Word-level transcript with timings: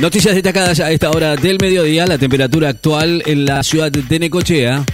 Noticias 0.00 0.32
destacadas 0.32 0.78
a 0.78 0.92
esta 0.92 1.10
hora 1.10 1.34
del 1.34 1.58
mediodía. 1.60 2.06
La 2.06 2.18
temperatura 2.18 2.68
actual 2.68 3.20
en 3.26 3.44
la 3.44 3.64
ciudad 3.64 3.90
de 3.90 4.18
Necochea. 4.20 4.84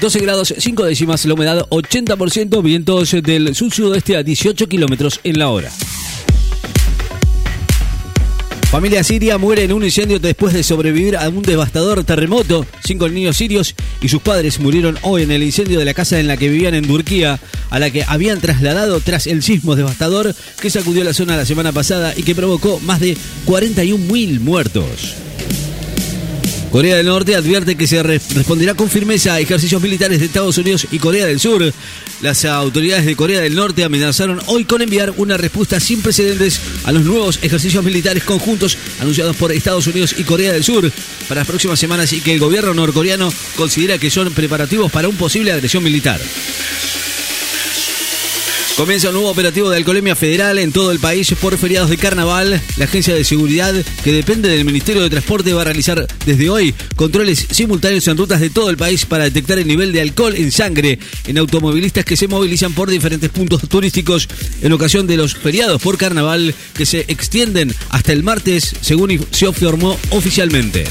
12 0.00 0.18
grados 0.20 0.54
5 0.56 0.84
décimas, 0.84 1.26
la 1.26 1.34
humedad 1.34 1.66
80%, 1.68 2.62
vientos 2.62 3.16
del 3.22 3.54
sur-sudoeste 3.54 4.16
a 4.16 4.22
18 4.22 4.66
kilómetros 4.66 5.20
en 5.24 5.38
la 5.38 5.50
hora. 5.50 5.70
Familia 8.78 9.02
siria 9.02 9.38
muere 9.38 9.64
en 9.64 9.72
un 9.72 9.82
incendio 9.82 10.20
después 10.20 10.54
de 10.54 10.62
sobrevivir 10.62 11.16
a 11.16 11.28
un 11.28 11.42
devastador 11.42 12.04
terremoto. 12.04 12.64
Cinco 12.84 13.08
niños 13.08 13.36
sirios 13.36 13.74
y 14.00 14.08
sus 14.08 14.22
padres 14.22 14.60
murieron 14.60 14.96
hoy 15.02 15.24
en 15.24 15.32
el 15.32 15.42
incendio 15.42 15.80
de 15.80 15.84
la 15.84 15.94
casa 15.94 16.20
en 16.20 16.28
la 16.28 16.36
que 16.36 16.48
vivían 16.48 16.74
en 16.74 16.86
Turquía, 16.86 17.40
a 17.70 17.78
la 17.80 17.90
que 17.90 18.04
habían 18.06 18.40
trasladado 18.40 19.00
tras 19.00 19.26
el 19.26 19.42
sismo 19.42 19.74
devastador 19.74 20.32
que 20.62 20.70
sacudió 20.70 21.02
la 21.02 21.12
zona 21.12 21.36
la 21.36 21.44
semana 21.44 21.72
pasada 21.72 22.14
y 22.16 22.22
que 22.22 22.36
provocó 22.36 22.78
más 22.78 23.00
de 23.00 23.16
41.000 23.46 24.38
muertos. 24.38 25.27
Corea 26.70 26.96
del 26.96 27.06
Norte 27.06 27.34
advierte 27.34 27.76
que 27.76 27.86
se 27.86 28.02
responderá 28.02 28.74
con 28.74 28.90
firmeza 28.90 29.34
a 29.34 29.40
ejercicios 29.40 29.80
militares 29.80 30.18
de 30.20 30.26
Estados 30.26 30.58
Unidos 30.58 30.86
y 30.90 30.98
Corea 30.98 31.26
del 31.26 31.40
Sur. 31.40 31.72
Las 32.20 32.44
autoridades 32.44 33.06
de 33.06 33.16
Corea 33.16 33.40
del 33.40 33.54
Norte 33.54 33.84
amenazaron 33.84 34.40
hoy 34.46 34.64
con 34.64 34.82
enviar 34.82 35.14
una 35.16 35.38
respuesta 35.38 35.80
sin 35.80 36.02
precedentes 36.02 36.60
a 36.84 36.92
los 36.92 37.04
nuevos 37.04 37.38
ejercicios 37.42 37.82
militares 37.82 38.22
conjuntos 38.24 38.76
anunciados 39.00 39.36
por 39.36 39.50
Estados 39.50 39.86
Unidos 39.86 40.14
y 40.18 40.24
Corea 40.24 40.52
del 40.52 40.64
Sur 40.64 40.92
para 41.26 41.40
las 41.40 41.48
próximas 41.48 41.80
semanas 41.80 42.12
y 42.12 42.20
que 42.20 42.34
el 42.34 42.40
gobierno 42.40 42.74
norcoreano 42.74 43.32
considera 43.56 43.98
que 43.98 44.10
son 44.10 44.32
preparativos 44.32 44.92
para 44.92 45.08
un 45.08 45.16
posible 45.16 45.52
agresión 45.52 45.82
militar. 45.82 46.20
Comienza 48.78 49.08
un 49.08 49.14
nuevo 49.14 49.30
operativo 49.30 49.68
de 49.70 49.76
alcoholemia 49.76 50.14
federal 50.14 50.56
en 50.56 50.70
todo 50.70 50.92
el 50.92 51.00
país 51.00 51.34
por 51.40 51.58
feriados 51.58 51.90
de 51.90 51.96
carnaval. 51.96 52.62
La 52.76 52.84
agencia 52.84 53.12
de 53.12 53.24
seguridad, 53.24 53.74
que 54.04 54.12
depende 54.12 54.48
del 54.48 54.64
Ministerio 54.64 55.02
de 55.02 55.10
Transporte, 55.10 55.52
va 55.52 55.62
a 55.62 55.64
realizar 55.64 56.06
desde 56.24 56.48
hoy 56.48 56.72
controles 56.94 57.44
simultáneos 57.50 58.06
en 58.06 58.16
rutas 58.16 58.40
de 58.40 58.50
todo 58.50 58.70
el 58.70 58.76
país 58.76 59.04
para 59.04 59.24
detectar 59.24 59.58
el 59.58 59.66
nivel 59.66 59.90
de 59.90 60.00
alcohol 60.00 60.32
en 60.36 60.52
sangre 60.52 61.00
en 61.26 61.38
automovilistas 61.38 62.04
que 62.04 62.16
se 62.16 62.28
movilizan 62.28 62.72
por 62.72 62.88
diferentes 62.88 63.30
puntos 63.30 63.68
turísticos 63.68 64.28
en 64.62 64.72
ocasión 64.72 65.08
de 65.08 65.16
los 65.16 65.34
feriados 65.34 65.82
por 65.82 65.98
carnaval 65.98 66.54
que 66.74 66.86
se 66.86 67.00
extienden 67.08 67.74
hasta 67.88 68.12
el 68.12 68.22
martes, 68.22 68.76
según 68.80 69.26
se 69.32 69.46
informó 69.46 69.98
oficialmente. 70.10 70.84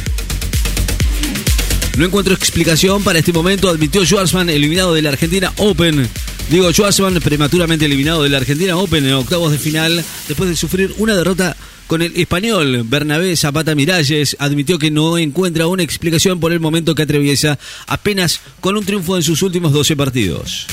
No 1.98 2.04
encuentro 2.04 2.34
explicación 2.34 3.02
para 3.02 3.20
este 3.20 3.32
momento, 3.32 3.70
admitió 3.70 4.04
Schwarzman, 4.04 4.50
eliminado 4.50 4.94
de 4.94 5.04
la 5.04 5.10
Argentina 5.12 5.54
Open. 5.56 6.10
Diego 6.50 6.72
Schwarzman, 6.72 7.16
prematuramente 7.16 7.86
eliminado 7.86 8.24
de 8.24 8.30
la 8.30 8.38
Argentina 8.38 8.78
Open 8.78 9.06
en 9.06 9.14
octavos 9.14 9.52
de 9.52 9.58
final, 9.58 10.02
después 10.30 10.50
de 10.50 10.56
sufrir 10.56 10.94
una 10.98 11.14
derrota 11.14 11.58
con 11.88 12.02
el 12.02 12.16
español 12.16 12.84
Bernabé 12.86 13.36
Zapata 13.36 13.76
Miralles, 13.76 14.38
admitió 14.40 14.80
que 14.80 14.90
no 14.90 15.18
encuentra 15.18 15.68
una 15.68 15.84
explicación 15.84 16.40
por 16.40 16.54
el 16.54 16.62
momento 16.62 16.96
que 16.96 17.04
atraviesa, 17.04 17.60
apenas 17.86 18.40
con 18.62 18.78
un 18.78 18.86
triunfo 18.86 19.18
en 19.18 19.24
sus 19.24 19.42
últimos 19.42 19.74
12 19.74 19.98
partidos. 19.98 20.68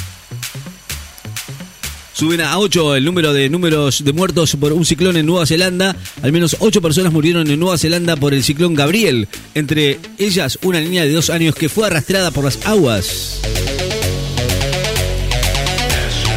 Suben 2.12 2.42
a 2.42 2.56
8 2.61 2.95
el 2.95 3.05
número 3.05 3.33
de 3.33 3.48
números 3.48 4.05
de 4.05 4.12
muertos 4.12 4.55
por 4.55 4.72
un 4.72 4.84
ciclón 4.84 5.17
en 5.17 5.27
Nueva 5.27 5.47
Zelanda. 5.47 5.97
Al 6.22 6.30
menos 6.30 6.56
8 6.61 6.80
personas 6.80 7.12
murieron 7.12 7.50
en 7.50 7.58
Nueva 7.58 7.78
Zelanda 7.78 8.14
por 8.14 8.33
el 8.33 8.45
ciclón 8.45 8.75
Gabriel. 8.75 9.27
Entre 9.56 9.98
ellas, 10.19 10.56
una 10.62 10.80
niña 10.80 11.02
de 11.02 11.12
2 11.12 11.30
años 11.30 11.56
que 11.56 11.69
fue 11.69 11.89
arrastrada 11.89 12.30
por 12.30 12.45
las 12.45 12.64
aguas. 12.64 13.41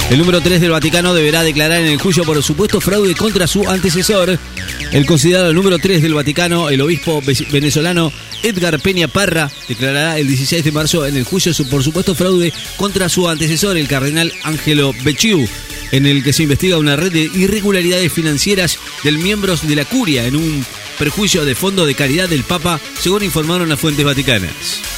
El 0.10 0.20
número 0.20 0.40
3 0.40 0.62
del 0.62 0.72
Vaticano 0.72 1.14
deberá 1.14 1.44
declarar 1.44 1.82
en 1.82 1.88
el 1.88 2.00
juicio 2.00 2.24
por 2.24 2.42
supuesto 2.42 2.80
fraude 2.80 3.14
contra 3.14 3.46
su 3.46 3.70
antecesor. 3.70 4.40
El 4.94 5.06
considerado 5.06 5.52
número 5.52 5.80
3 5.80 6.02
del 6.02 6.14
Vaticano, 6.14 6.70
el 6.70 6.80
obispo 6.80 7.22
venezolano 7.52 8.14
Edgar 8.42 8.80
Peña 8.80 9.10
Parra, 9.10 9.52
declarará 9.68 10.18
el 10.18 10.30
16 10.30 10.64
de 10.64 10.72
marzo 10.72 11.06
en 11.06 11.18
el 11.18 11.26
juicio 11.26 11.52
por 11.70 11.84
supuesto 11.84 12.16
fraude 12.16 12.54
contra 12.78 13.10
su 13.10 13.28
antecesor, 13.28 13.76
el 13.76 13.90
cardenal 13.90 14.32
Ángelo 14.44 14.94
Becciu, 15.04 15.46
en 15.92 16.06
el 16.06 16.24
que 16.24 16.32
se 16.32 16.44
investiga 16.44 16.78
una 16.78 16.96
red 16.96 17.12
de 17.12 17.24
irregularidades 17.24 18.14
financieras 18.14 18.80
del 19.04 19.18
miembros 19.18 19.68
de 19.68 19.76
la 19.76 19.84
curia 19.84 20.26
en 20.26 20.38
un 20.38 20.66
perjuicio 20.98 21.44
de 21.44 21.54
fondo 21.54 21.86
de 21.86 21.96
caridad 21.96 22.30
del 22.30 22.46
Papa, 22.46 22.80
según 22.98 23.24
informaron 23.24 23.68
las 23.68 23.80
fuentes 23.80 24.06
vaticanas. 24.06 24.97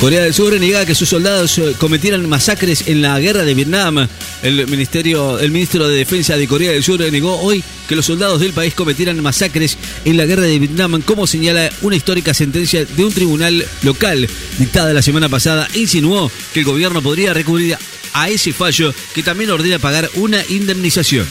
Corea 0.00 0.22
del 0.22 0.32
Sur 0.32 0.58
niega 0.60 0.86
que 0.86 0.94
sus 0.94 1.08
soldados 1.08 1.58
eh, 1.58 1.74
cometieran 1.76 2.28
masacres 2.28 2.84
en 2.86 3.02
la 3.02 3.18
guerra 3.18 3.44
de 3.44 3.54
Vietnam. 3.54 4.06
El, 4.44 4.68
ministerio, 4.68 5.40
el 5.40 5.50
ministro 5.50 5.88
de 5.88 5.96
Defensa 5.96 6.36
de 6.36 6.46
Corea 6.46 6.70
del 6.70 6.84
Sur 6.84 7.00
negó 7.00 7.40
hoy 7.40 7.64
que 7.88 7.96
los 7.96 8.06
soldados 8.06 8.40
del 8.40 8.52
país 8.52 8.74
cometieran 8.74 9.20
masacres 9.20 9.76
en 10.04 10.16
la 10.16 10.24
guerra 10.24 10.42
de 10.42 10.60
Vietnam, 10.60 11.02
como 11.02 11.26
señala 11.26 11.68
una 11.82 11.96
histórica 11.96 12.32
sentencia 12.32 12.84
de 12.84 13.04
un 13.04 13.12
tribunal 13.12 13.66
local 13.82 14.28
dictada 14.58 14.92
la 14.92 15.02
semana 15.02 15.28
pasada. 15.28 15.68
Insinuó 15.74 16.30
que 16.54 16.60
el 16.60 16.66
gobierno 16.66 17.02
podría 17.02 17.34
recurrir 17.34 17.76
a 18.12 18.28
ese 18.28 18.52
fallo 18.52 18.94
que 19.14 19.24
también 19.24 19.50
ordena 19.50 19.80
pagar 19.80 20.08
una 20.14 20.40
indemnización. 20.48 21.26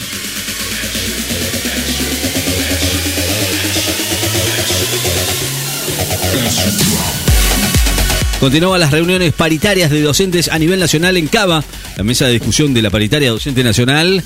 Continúan 8.40 8.80
las 8.80 8.92
reuniones 8.92 9.34
paritarias 9.34 9.90
de 9.90 10.02
docentes 10.02 10.48
a 10.50 10.60
nivel 10.60 10.80
nacional 10.80 11.18
en 11.18 11.28
Cava. 11.28 11.64
La 11.98 12.04
mesa 12.04 12.28
de 12.28 12.34
discusión 12.34 12.72
de 12.72 12.84
la 12.84 12.92
paritaria 12.92 13.32
docente 13.32 13.64
nacional 13.64 14.24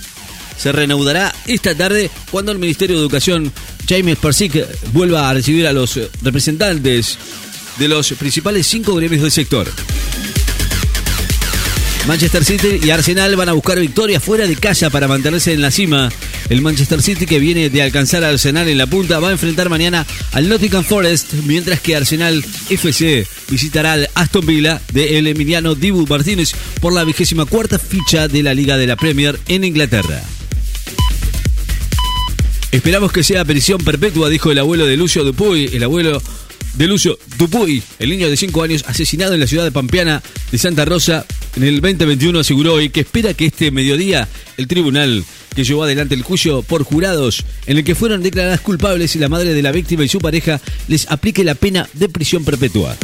se 0.58 0.72
reanudará 0.74 1.34
esta 1.48 1.74
tarde 1.76 2.12
cuando 2.30 2.52
el 2.52 2.60
Ministerio 2.60 2.98
de 2.98 3.02
Educación, 3.02 3.54
James 3.88 4.18
Persic, 4.18 4.66
vuelva 4.92 5.30
a 5.30 5.34
recibir 5.34 5.66
a 5.66 5.72
los 5.72 5.98
representantes 6.22 7.18
de 7.80 7.88
los 7.88 8.12
principales 8.14 8.68
cinco 8.68 8.96
gremios 8.96 9.22
del 9.22 9.32
sector. 9.32 9.72
Manchester 12.08 12.44
City 12.44 12.80
y 12.84 12.90
Arsenal 12.90 13.36
van 13.36 13.50
a 13.50 13.54
buscar 13.54 13.80
victoria 13.80 14.20
fuera 14.20 14.48
de 14.48 14.56
casa 14.56 14.90
para 14.90 15.08
mantenerse 15.08 15.54
en 15.54 15.62
la 15.62 15.72
cima. 15.72 16.12
El 16.50 16.62
Manchester 16.62 17.02
City, 17.02 17.26
que 17.26 17.40
viene 17.40 17.70
de 17.70 17.82
alcanzar 17.82 18.24
a 18.24 18.30
Arsenal 18.30 18.68
en 18.68 18.78
la 18.78 18.88
punta, 18.88 19.20
va 19.20 19.30
a 19.30 19.34
enfrentar 19.34 19.70
mañana 19.70 20.06
al 20.32 20.50
Nottingham 20.50 20.84
Forest, 20.84 21.34
mientras 21.46 21.80
que 21.80 21.96
Arsenal 21.96 22.44
FC 22.70 23.28
visitará 23.50 23.94
al 23.94 24.10
Aston 24.16 24.46
Villa 24.46 24.82
de 24.94 25.20
el 25.20 25.28
Emiliano 25.28 25.76
Dibu 25.76 26.08
Martínez 26.08 26.54
por 26.82 26.92
la 26.92 27.04
vigésima 27.04 27.46
cuarta 27.46 27.78
ficha 27.78 28.28
de 28.28 28.44
la 28.44 28.54
Liga 28.54 28.78
de 28.78 28.88
la 28.88 28.96
Premier 28.96 29.40
en 29.48 29.64
Inglaterra. 29.64 30.22
Esperamos 32.72 33.12
que 33.12 33.22
sea 33.22 33.46
prisión 33.46 33.80
perpetua, 33.80 34.30
dijo 34.30 34.50
el 34.50 34.58
abuelo 34.58 34.86
de 34.86 34.96
Lucio 34.98 35.24
Dupuy, 35.24 35.70
el 35.74 35.84
abuelo 35.84 36.22
de 36.76 36.88
Dupuy, 37.38 37.84
el 38.00 38.10
niño 38.10 38.30
de 38.30 38.38
5 38.38 38.64
años 38.64 38.84
asesinado 38.88 39.34
en 39.34 39.40
la 39.40 39.48
ciudad 39.48 39.64
de 39.64 39.72
Pampeana 39.72 40.22
de 40.52 40.58
Santa 40.58 40.86
Rosa 40.86 41.26
en 41.56 41.64
el 41.64 41.82
2021 41.82 42.40
aseguró 42.40 42.76
hoy 42.76 42.90
que 42.90 43.02
espera 43.02 43.34
que 43.34 43.48
este 43.48 43.72
mediodía 43.72 44.28
el 44.58 44.68
tribunal 44.68 45.24
que 45.56 45.64
llevó 45.64 45.84
adelante 45.84 46.16
el 46.16 46.24
juicio 46.24 46.62
por 46.64 46.84
jurados 46.84 47.44
en 47.66 47.78
el 47.78 47.84
que 47.84 47.96
fueron 47.96 48.24
declaradas 48.24 48.62
culpables 48.62 49.16
la 49.18 49.30
madre 49.30 49.54
de 49.54 49.62
la 49.62 49.72
víctima 49.72 50.04
y 50.04 50.08
su 50.08 50.20
pareja 50.20 50.62
les 50.88 51.10
aplique 51.12 51.44
la 51.44 51.56
pena 51.56 51.90
de 51.94 52.10
prisión 52.10 52.46
perpetua. 52.46 52.96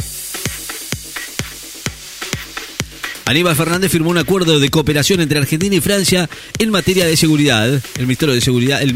Aníbal 3.26 3.56
Fernández 3.56 3.92
firmó 3.92 4.08
un 4.08 4.16
acuerdo 4.16 4.58
de 4.58 4.70
cooperación 4.70 5.20
entre 5.20 5.38
Argentina 5.38 5.76
y 5.76 5.80
Francia 5.82 6.30
en 6.58 6.70
materia 6.70 7.04
de 7.04 7.14
seguridad. 7.14 7.68
El 7.98 8.06
ministro 8.06 8.32
de 8.32 8.40
Seguridad, 8.40 8.80
el 8.80 8.94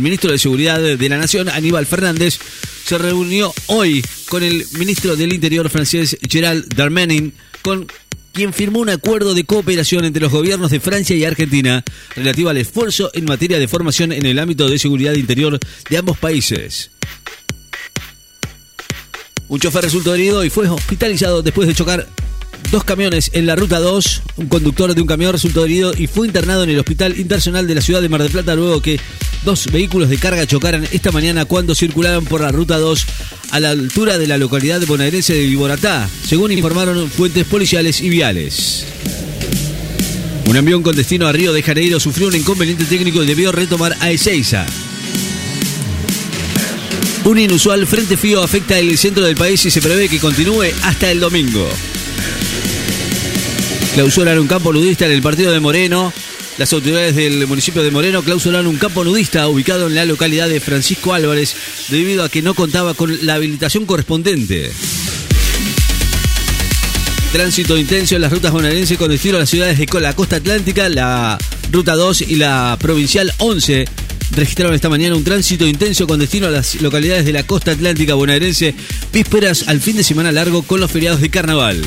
ministro 0.00 0.30
de 0.30 0.38
Seguridad 0.38 0.80
de 0.80 1.08
la 1.08 1.18
Nación, 1.18 1.48
Aníbal 1.48 1.84
Fernández, 1.84 2.38
se 2.84 2.98
reunió 2.98 3.52
hoy 3.66 4.04
con 4.28 4.42
el 4.42 4.66
ministro 4.78 5.16
del 5.16 5.32
Interior 5.32 5.70
francés 5.70 6.18
Gerald 6.28 6.74
Darmanin, 6.74 7.32
con 7.62 7.86
quien 8.32 8.52
firmó 8.52 8.80
un 8.80 8.90
acuerdo 8.90 9.32
de 9.32 9.44
cooperación 9.44 10.04
entre 10.04 10.20
los 10.20 10.32
gobiernos 10.32 10.70
de 10.70 10.80
Francia 10.80 11.16
y 11.16 11.24
Argentina 11.24 11.84
relativo 12.16 12.50
al 12.50 12.56
esfuerzo 12.56 13.10
en 13.14 13.24
materia 13.24 13.58
de 13.58 13.68
formación 13.68 14.12
en 14.12 14.26
el 14.26 14.38
ámbito 14.38 14.68
de 14.68 14.78
seguridad 14.78 15.14
interior 15.14 15.58
de 15.88 15.96
ambos 15.96 16.18
países. 16.18 16.90
Un 19.48 19.60
chofer 19.60 19.84
resultó 19.84 20.14
herido 20.14 20.44
y 20.44 20.50
fue 20.50 20.68
hospitalizado 20.68 21.42
después 21.42 21.68
de 21.68 21.74
chocar 21.74 22.08
dos 22.70 22.82
camiones 22.84 23.30
en 23.34 23.46
la 23.46 23.54
ruta 23.54 23.78
2. 23.78 24.22
Un 24.36 24.48
conductor 24.48 24.94
de 24.94 25.00
un 25.00 25.06
camión 25.06 25.32
resultó 25.32 25.64
herido 25.64 25.92
y 25.96 26.06
fue 26.06 26.26
internado 26.26 26.64
en 26.64 26.70
el 26.70 26.78
Hospital 26.78 27.18
Internacional 27.18 27.66
de 27.66 27.74
la 27.76 27.80
ciudad 27.80 28.02
de 28.02 28.08
Mar 28.08 28.22
del 28.22 28.32
Plata 28.32 28.54
luego 28.54 28.82
que 28.82 28.98
dos 29.44 29.66
vehículos 29.66 30.08
de 30.08 30.18
carga 30.18 30.46
chocaran 30.46 30.86
esta 30.90 31.12
mañana 31.12 31.44
cuando 31.44 31.74
circulaban 31.74 32.24
por 32.24 32.40
la 32.40 32.50
ruta 32.50 32.78
2 32.78 33.06
a 33.50 33.60
la 33.60 33.70
altura 33.70 34.18
de 34.18 34.26
la 34.26 34.38
localidad 34.38 34.80
bonaerense 34.86 35.34
de 35.34 35.46
Viboratá, 35.46 36.08
según 36.26 36.50
informaron 36.52 37.10
fuentes 37.10 37.44
policiales 37.44 38.00
y 38.00 38.08
viales. 38.08 38.86
Un 40.46 40.56
avión 40.56 40.82
con 40.82 40.96
destino 40.96 41.26
a 41.26 41.32
Río 41.32 41.52
de 41.52 41.62
Janeiro 41.62 42.00
sufrió 42.00 42.28
un 42.28 42.36
inconveniente 42.36 42.84
técnico 42.84 43.22
y 43.22 43.26
debió 43.26 43.52
retomar 43.52 43.96
a 44.00 44.10
Ezeiza. 44.10 44.66
Un 47.24 47.38
inusual 47.38 47.86
frente 47.86 48.16
frío 48.16 48.42
afecta 48.42 48.78
el 48.78 48.96
centro 48.98 49.24
del 49.24 49.36
país 49.36 49.64
y 49.64 49.70
se 49.70 49.80
prevé 49.80 50.08
que 50.08 50.18
continúe 50.18 50.64
hasta 50.82 51.10
el 51.10 51.20
domingo. 51.20 51.66
Clausuran 53.94 54.38
un 54.38 54.46
campo 54.46 54.72
ludista 54.72 55.06
en 55.06 55.12
el 55.12 55.22
partido 55.22 55.52
de 55.52 55.60
Moreno 55.60 56.12
Las 56.56 56.72
autoridades 56.72 57.16
del 57.16 57.48
municipio 57.48 57.82
de 57.82 57.90
Moreno 57.90 58.22
clausuraron 58.22 58.68
un 58.68 58.76
campo 58.76 59.02
nudista 59.02 59.48
ubicado 59.48 59.88
en 59.88 59.96
la 59.96 60.04
localidad 60.04 60.48
de 60.48 60.60
Francisco 60.60 61.12
Álvarez 61.12 61.56
debido 61.88 62.22
a 62.22 62.28
que 62.28 62.42
no 62.42 62.54
contaba 62.54 62.94
con 62.94 63.26
la 63.26 63.34
habilitación 63.34 63.86
correspondiente. 63.86 64.70
Tránsito 67.32 67.76
intenso 67.76 68.14
en 68.14 68.22
las 68.22 68.30
rutas 68.30 68.52
bonaerenses 68.52 68.96
con 68.96 69.10
destino 69.10 69.36
a 69.36 69.40
las 69.40 69.50
ciudades 69.50 69.78
de 69.78 70.00
la 70.00 70.14
costa 70.14 70.36
atlántica, 70.36 70.88
la 70.88 71.36
ruta 71.72 71.96
2 71.96 72.20
y 72.22 72.36
la 72.36 72.76
provincial 72.80 73.32
11 73.38 73.86
registraron 74.36 74.74
esta 74.74 74.88
mañana 74.88 75.16
un 75.16 75.24
tránsito 75.24 75.66
intenso 75.66 76.06
con 76.06 76.20
destino 76.20 76.46
a 76.46 76.50
las 76.50 76.80
localidades 76.80 77.24
de 77.24 77.32
la 77.32 77.42
costa 77.42 77.72
atlántica 77.72 78.14
bonaerense, 78.14 78.76
vísperas 79.12 79.66
al 79.66 79.80
fin 79.80 79.96
de 79.96 80.04
semana 80.04 80.30
largo 80.30 80.62
con 80.62 80.78
los 80.78 80.90
feriados 80.92 81.20
de 81.20 81.30
carnaval. 81.30 81.82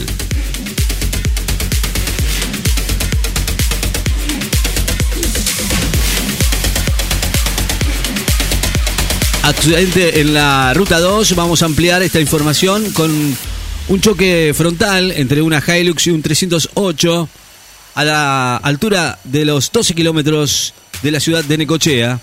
Accidente 9.47 10.19
en 10.19 10.33
la 10.33 10.73
ruta 10.73 10.99
2, 10.99 11.33
vamos 11.35 11.61
a 11.61 11.67
ampliar 11.67 12.03
esta 12.03 12.19
información 12.19 12.91
con 12.91 13.09
un 13.87 14.01
choque 14.01 14.53
frontal 14.53 15.13
entre 15.13 15.41
una 15.41 15.63
Hilux 15.65 16.05
y 16.07 16.09
un 16.09 16.21
308 16.21 17.29
a 17.95 18.03
la 18.03 18.57
altura 18.57 19.17
de 19.23 19.45
los 19.45 19.71
12 19.71 19.95
kilómetros 19.95 20.73
de 21.01 21.11
la 21.11 21.21
ciudad 21.21 21.45
de 21.45 21.59
Necochea. 21.59 22.19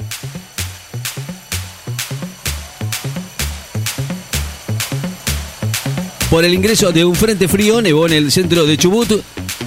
Por 6.28 6.44
el 6.44 6.52
ingreso 6.52 6.92
de 6.92 7.06
un 7.06 7.14
frente 7.14 7.48
frío, 7.48 7.80
nevó 7.80 8.06
en 8.06 8.12
el 8.12 8.32
centro 8.32 8.66
de 8.66 8.76
Chubut. 8.76 9.10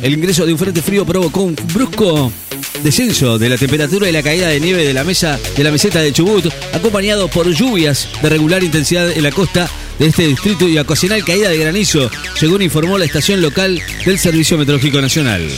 El 0.04 0.14
ingreso 0.14 0.46
de 0.46 0.54
un 0.54 0.60
frente 0.60 0.84
frío 0.84 1.08
provocó 1.08 1.42
un 1.42 1.56
brusco 1.74 2.32
descenso 2.84 3.38
de 3.38 3.50
la 3.50 3.58
temperatura 3.58 4.10
y 4.10 4.12
la 4.12 4.24
caída 4.24 4.48
de 4.48 4.60
nieve 4.60 4.86
de 4.86 4.94
la 4.94 5.04
mesa 5.04 5.40
de 5.56 5.64
la 5.64 5.72
meseta 5.72 6.00
de 6.00 6.14
Chubut, 6.14 6.46
acompañado 6.74 7.28
por 7.28 7.50
lluvias 7.50 8.08
de 8.22 8.30
regular 8.30 8.64
intensidad 8.64 9.12
en 9.12 9.24
la 9.24 9.32
costa 9.32 9.70
de 10.00 10.08
este 10.08 10.28
distrito 10.28 10.68
y 10.68 10.78
ocasional 10.78 11.24
caída 11.24 11.50
de 11.50 11.58
granizo, 11.58 12.10
según 12.36 12.62
informó 12.62 12.98
la 12.98 13.06
estación 13.06 13.42
local 13.42 13.82
del 14.06 14.20
Servicio 14.20 14.58
Meteorológico 14.58 15.02
Nacional. 15.02 15.50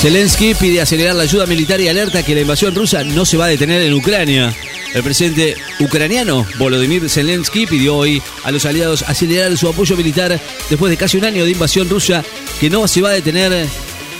Zelensky 0.00 0.54
pide 0.54 0.80
acelerar 0.80 1.14
la 1.14 1.22
ayuda 1.22 1.46
militar 1.46 1.80
y 1.80 1.86
alerta 1.86 2.24
que 2.24 2.34
la 2.34 2.40
invasión 2.40 2.74
rusa 2.74 3.04
no 3.04 3.24
se 3.24 3.36
va 3.36 3.44
a 3.44 3.48
detener 3.48 3.82
en 3.82 3.94
Ucrania. 3.94 4.52
El 4.94 5.02
presidente 5.02 5.56
ucraniano 5.78 6.46
Volodymyr 6.58 7.08
Zelensky 7.08 7.66
pidió 7.66 7.96
hoy 7.96 8.20
a 8.42 8.50
los 8.50 8.66
aliados 8.66 9.02
acelerar 9.06 9.56
su 9.56 9.68
apoyo 9.68 9.96
militar 9.96 10.38
después 10.68 10.90
de 10.90 10.96
casi 10.96 11.16
un 11.16 11.24
año 11.24 11.44
de 11.44 11.52
invasión 11.52 11.88
rusa 11.88 12.24
que 12.60 12.68
no 12.68 12.86
se 12.88 13.00
va 13.00 13.10
a 13.10 13.12
detener 13.12 13.66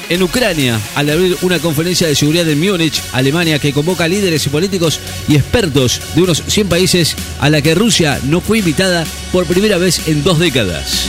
en 0.08 0.22
Ucrania 0.22 0.81
al 0.94 1.10
abrir 1.10 1.37
una 1.43 1.58
conferencia 1.58 2.06
de 2.06 2.14
seguridad 2.14 2.49
en 2.49 2.60
Múnich, 2.60 3.02
Alemania, 3.12 3.58
que 3.58 3.72
convoca 3.72 4.08
líderes 4.08 4.49
políticos 4.49 5.00
y 5.28 5.37
expertos 5.37 6.00
de 6.14 6.22
unos 6.22 6.43
100 6.46 6.69
países 6.69 7.16
a 7.40 7.50
la 7.50 7.62
que 7.62 7.75
Rusia 7.75 8.20
no 8.25 8.40
fue 8.40 8.58
invitada 8.58 9.04
por 9.32 9.46
primera 9.46 9.78
vez 9.78 10.08
en 10.08 10.22
dos 10.22 10.38
décadas. 10.38 11.08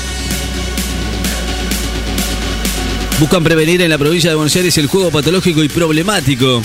Buscan 3.20 3.44
prevenir 3.44 3.82
en 3.82 3.90
la 3.90 3.98
provincia 3.98 4.30
de 4.30 4.36
Buenos 4.36 4.56
Aires 4.56 4.78
el 4.78 4.88
juego 4.88 5.12
patológico 5.12 5.64
y 5.64 5.70
problemático. 5.70 6.62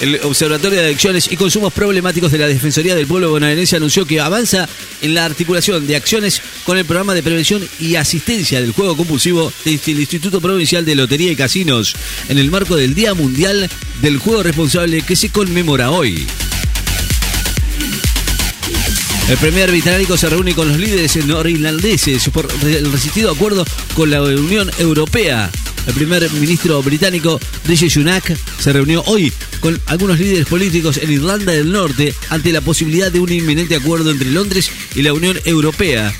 El 0.00 0.20
Observatorio 0.22 0.78
de 0.78 0.86
Adicciones 0.86 1.30
y 1.30 1.36
Consumos 1.36 1.72
Problemáticos 1.72 2.30
de 2.30 2.38
la 2.38 2.46
Defensoría 2.46 2.94
del 2.94 3.08
Pueblo 3.08 3.30
Bonaerense 3.30 3.76
anunció 3.76 4.06
que 4.06 4.20
avanza 4.20 4.68
en 5.02 5.14
la 5.14 5.24
articulación 5.24 5.88
de 5.88 5.96
acciones 5.96 6.40
con 6.64 6.78
el 6.78 6.84
programa 6.84 7.14
de 7.14 7.22
prevención 7.22 7.68
y 7.80 7.96
asistencia 7.96 8.60
del 8.60 8.72
juego 8.72 8.96
compulsivo 8.96 9.52
del 9.64 9.80
Instituto 9.86 10.40
Provincial 10.40 10.84
de 10.84 10.94
Lotería 10.94 11.32
y 11.32 11.36
Casinos 11.36 11.96
en 12.28 12.38
el 12.38 12.48
marco 12.50 12.76
del 12.76 12.94
Día 12.94 13.12
Mundial 13.14 13.68
del 14.00 14.18
Juego 14.18 14.44
Responsable 14.44 15.02
que 15.02 15.16
se 15.16 15.30
conmemora 15.30 15.90
hoy. 15.90 16.24
El 19.28 19.36
primer 19.36 19.68
británico 19.70 20.16
se 20.16 20.30
reúne 20.30 20.54
con 20.54 20.68
los 20.68 20.78
líderes 20.78 21.16
norirlandeses 21.26 22.28
por 22.30 22.48
el 22.62 22.90
resistido 22.92 23.32
acuerdo 23.32 23.64
con 23.94 24.10
la 24.10 24.22
Unión 24.22 24.70
Europea. 24.78 25.50
El 25.88 25.94
primer 25.94 26.30
ministro 26.34 26.82
británico 26.82 27.40
Rishi 27.64 27.88
Sunak 27.88 28.36
se 28.60 28.72
reunió 28.74 29.02
hoy 29.06 29.32
con 29.60 29.80
algunos 29.86 30.18
líderes 30.18 30.46
políticos 30.46 30.98
en 30.98 31.10
Irlanda 31.10 31.52
del 31.52 31.72
Norte 31.72 32.14
ante 32.28 32.52
la 32.52 32.60
posibilidad 32.60 33.10
de 33.10 33.20
un 33.20 33.32
inminente 33.32 33.74
acuerdo 33.74 34.10
entre 34.10 34.30
Londres 34.30 34.70
y 34.94 35.00
la 35.00 35.14
Unión 35.14 35.40
Europea 35.46 36.14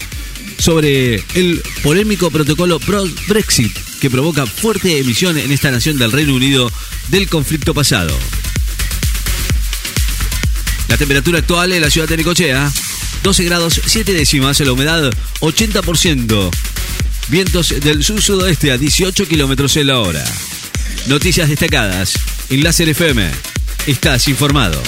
sobre 0.59 1.23
el 1.35 1.63
polémico 1.83 2.31
protocolo 2.31 2.81
Brexit 3.29 3.77
que 4.01 4.09
provoca 4.09 4.47
fuerte 4.47 4.99
emisión 4.99 5.37
en 5.37 5.53
esta 5.53 5.71
nación 5.71 5.99
del 5.99 6.13
Reino 6.13 6.35
Unido 6.35 6.73
del 7.09 7.29
conflicto 7.29 7.75
pasado. 7.75 8.19
La 10.89 10.97
temperatura 10.97 11.41
actual 11.41 11.75
en 11.75 11.83
la 11.83 11.91
ciudad 11.91 12.09
de 12.09 12.17
Necochea 12.17 12.73
12 13.23 13.45
grados 13.45 13.81
7 13.85 14.15
décimas, 14.15 14.61
la 14.61 14.73
humedad 14.73 15.13
80%. 15.41 16.78
Vientos 17.29 17.75
del 17.81 18.03
sur-sudoeste 18.03 18.73
a 18.73 18.79
18 18.79 19.27
kilómetros 19.27 19.77
en 19.77 19.89
la 19.89 20.01
hora. 20.01 20.25
Noticias 21.09 21.49
destacadas 21.49 22.15
en 22.49 22.63
FM. 22.89 23.31
Estás 23.87 24.29
informado. 24.29 24.81